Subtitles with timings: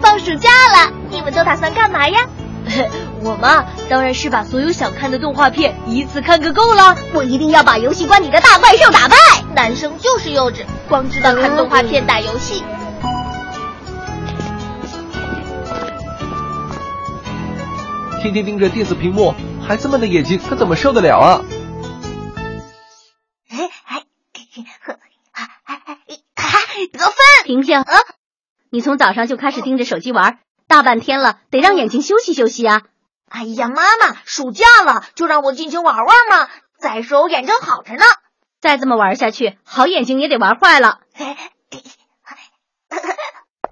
[0.00, 2.28] 放暑假了，你们都打算干嘛呀？
[3.22, 6.96] 我嘛，当然是把所有想看的动画片一次看个够了。
[7.12, 9.16] 我一定要把游戏关里的大怪兽打败。
[9.54, 12.62] 男生就是幼稚，光知道看动画片、打游戏。
[18.22, 19.34] 天天盯着电子屏幕，
[19.66, 21.40] 孩子们的眼睛可怎么受得了啊？
[23.48, 24.02] 哎哎
[26.92, 27.14] 得分！
[27.44, 27.82] 婷婷，
[28.70, 30.38] 你从早上就开始盯着手机玩，
[30.68, 32.82] 大半天了，得让眼睛休息休息啊！
[33.28, 36.48] 哎呀，妈妈，暑假了，就让我尽情玩玩嘛。
[36.78, 38.04] 再说我眼睛好着呢。
[38.60, 41.00] 再这么玩下去，好眼睛也得玩坏了。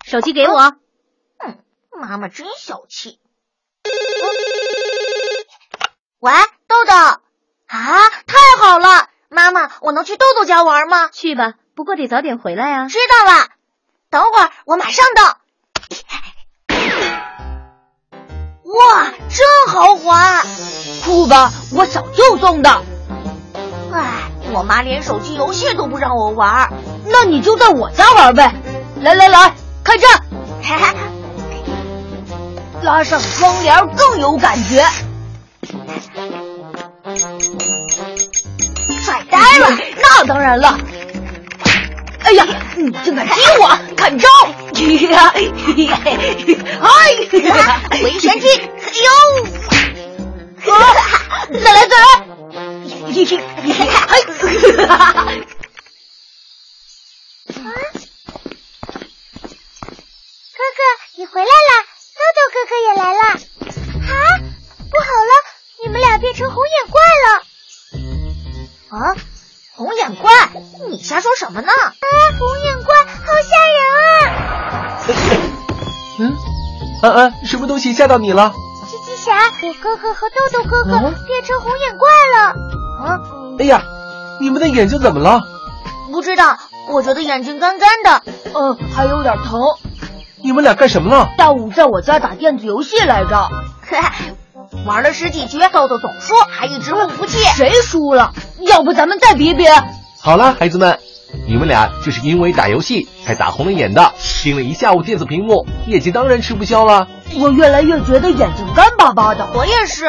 [0.04, 0.74] 手机给我。
[1.38, 1.58] 嗯，
[1.92, 3.20] 妈妈真小气。
[6.18, 6.32] 喂，
[6.66, 6.92] 豆豆。
[7.66, 11.08] 啊，太好了，妈妈，我能去豆豆家玩吗？
[11.08, 12.88] 去吧，不过得早点回来啊。
[12.88, 13.48] 知道了，
[14.10, 15.36] 等会儿我马上到。
[18.64, 20.42] 哇，真豪华！
[21.04, 21.52] 酷吧？
[21.72, 22.70] 我早就送的。
[23.92, 26.72] 哎，我妈连手机游戏都不让我玩，
[27.04, 28.54] 那你就在我家玩呗。
[29.00, 30.10] 来来来，开战！
[32.82, 34.86] 拉上窗帘更有感觉。
[39.02, 39.68] 帅呆了！
[40.00, 40.78] 那当然了。
[42.28, 42.44] 哎呀，
[42.76, 43.68] 你竟敢踢我！
[43.96, 44.28] 看招！
[45.08, 45.40] 呀，哎，
[48.02, 48.46] 回旋踢！
[48.52, 48.68] 哎
[49.00, 50.74] 呦！
[50.74, 50.76] 啊！
[51.50, 52.04] 再来，再来！
[53.14, 53.24] 嘿！
[53.24, 55.24] 哈哈！
[60.52, 60.80] 哥哥，
[61.16, 61.72] 你回来了！
[62.12, 63.22] 豆豆哥哥也来了！
[64.06, 64.12] 啊，
[64.90, 65.32] 不好了，
[65.82, 67.26] 你们俩变成红眼怪了！
[68.90, 69.16] 啊，
[69.78, 70.32] 红眼怪？
[70.90, 71.68] 你瞎说什么呢？
[71.68, 71.94] 啊，
[72.36, 73.78] 红眼怪，好吓人
[74.26, 74.98] 啊！
[76.18, 76.34] 嗯，
[77.00, 78.52] 安安，什么东西吓到你了？
[78.88, 82.38] 吉吉侠，我哥哥和豆豆哥哥变成红眼怪了！
[83.06, 83.20] 啊！
[83.60, 83.80] 哎呀，
[84.40, 85.42] 你们的眼睛怎么了？
[86.10, 86.58] 不知道，
[86.88, 88.22] 我觉得眼睛干干的，
[88.52, 89.60] 嗯，还有点疼。
[90.42, 91.28] 你们俩干什么了？
[91.38, 93.48] 下午在我家打电子游戏来着，
[94.86, 97.38] 玩了十几局，豆豆总输，还一直不服气。
[97.56, 98.32] 谁输了？
[98.60, 99.64] 要不咱们再比比？
[100.20, 100.98] 好了，孩子们，
[101.46, 104.12] 你们俩就是因为打游戏才打红了眼的，
[104.42, 107.08] 盯了一下午电子屏幕，眼睛当然吃不消了。
[107.38, 110.04] 我越来越觉得眼睛干巴巴的，我也是。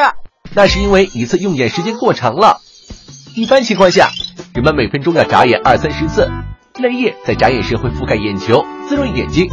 [0.53, 2.59] 那是因为一次用眼时间过长了。
[3.35, 4.09] 一般情况下，
[4.53, 6.29] 人们每分钟要眨眼二三十次，
[6.79, 9.49] 泪液在眨眼时会覆盖眼球，滋润眼睛。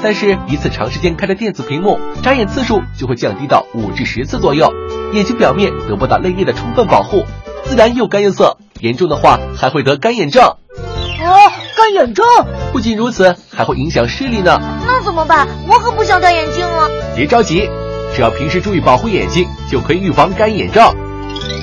[0.00, 4.72] 但是，一次长时间看着电子屏幕，眨眼次数就会降低到五至十次左右，
[5.12, 7.24] 眼睛表面得不到泪液的充分保护，
[7.64, 10.44] 自然又干又涩，严重的话还会得干眼症。
[10.44, 11.34] 啊，
[11.76, 12.24] 干眼症！
[12.72, 14.60] 不仅如此，还会影响视力呢。
[14.86, 15.48] 那怎么办？
[15.68, 16.88] 我可不想戴眼镜啊！
[17.16, 17.68] 别着急，
[18.14, 20.94] 只要平时注意保护眼睛，就可以预防干眼症。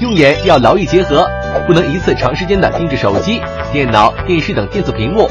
[0.01, 1.25] 用眼要劳逸结合，
[1.65, 3.41] 不能一次长时间的盯着手机、
[3.71, 5.29] 电脑、电视等电子屏幕。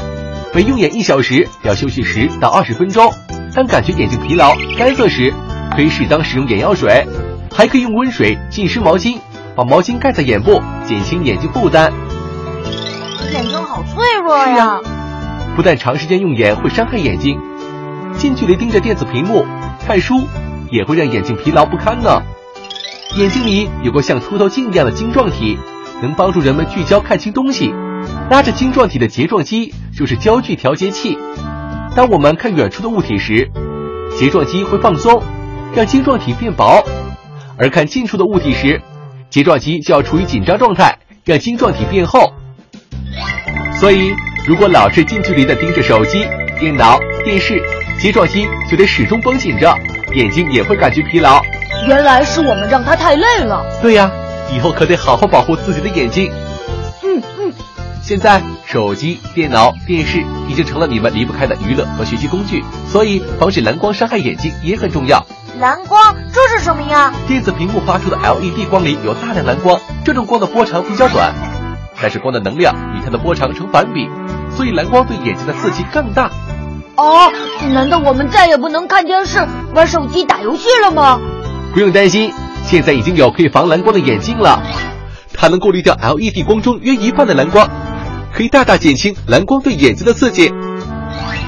[0.55, 3.11] 每用眼一小时，要休息十到二十分钟。
[3.53, 5.33] 当感觉眼睛疲劳、干涩时，
[5.75, 7.05] 可以适当使用眼药水，
[7.53, 9.19] 还可以用温水浸湿毛巾，
[9.53, 11.91] 把毛巾盖在眼部，减轻眼睛负担。
[13.33, 14.79] 眼睛好脆弱呀！
[15.57, 17.37] 不但长时间用眼会伤害眼睛，
[18.17, 19.45] 近距离盯着电子屏幕
[19.85, 20.25] 看书
[20.71, 22.21] 也会让眼睛疲劳不堪呢。
[23.17, 25.59] 眼睛里有个像凸透镜一样的晶状体，
[26.01, 27.73] 能帮助人们聚焦看清东西。
[28.29, 31.17] 拉着晶状体的睫状肌就是焦距调节器。
[31.95, 33.49] 当我们看远处的物体时，
[34.17, 35.23] 睫状肌会放松，
[35.73, 36.83] 让晶状体变薄；
[37.57, 38.81] 而看近处的物体时，
[39.29, 42.33] 睫状肌就要处于紧张状态，让晶状体变厚。
[43.79, 44.13] 所以，
[44.45, 46.25] 如果老是近距离的盯着手机、
[46.59, 47.61] 电脑、电视，
[47.97, 49.73] 睫状肌就得始终绷紧着，
[50.13, 51.41] 眼睛也会感觉疲劳。
[51.87, 53.65] 原来是我们让它太累了。
[53.81, 54.11] 对呀，
[54.53, 56.29] 以后可得好好保护自己的眼睛。
[57.03, 57.53] 嗯嗯。
[58.01, 58.41] 现在，
[58.75, 62.61] 手机、电脑、电视已经成了你们离不开的娱乐和学习工具，
[62.91, 65.25] 所以防止蓝光伤害眼睛也很重要。
[65.57, 67.13] 蓝光，这是什么呀？
[67.25, 71.33] 电子屏幕发出的 LED 光里有大量蓝光，这种光的波长比较短，
[72.01, 74.09] 但是光的能量与它的波长成反比，
[74.53, 76.29] 所以蓝光对眼睛的刺激更大。
[76.97, 77.31] 哦，
[77.71, 81.21] 难道我们再也不能看电视、玩手机、打游戏了吗？
[81.73, 82.33] 不用担心，
[82.65, 84.61] 现在已经有可以防蓝光的眼镜了，
[85.33, 87.69] 它能过滤掉 LED 光中约一半的蓝光，
[88.35, 90.51] 可以大大减轻蓝光对眼睛的刺激。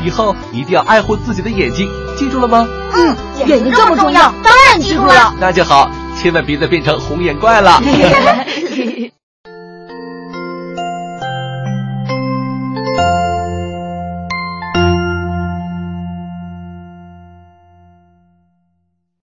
[0.06, 2.66] 以后一定要爱护自己的眼睛，记住了吗？
[2.94, 5.36] 嗯，眼睛这么重要，当然记住了。
[5.40, 7.82] 那就好，千万别再变成红眼怪了。